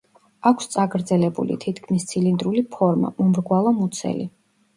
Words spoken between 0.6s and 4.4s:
წაგრძელებული, თითქმის ცილინდრული ფორმა, მომრგვალო მუცელი.